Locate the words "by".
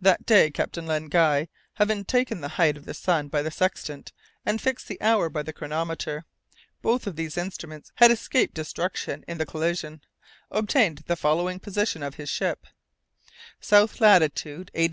3.26-3.42, 5.28-5.42